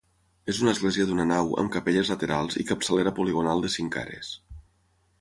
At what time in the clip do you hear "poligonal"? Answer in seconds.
3.23-3.67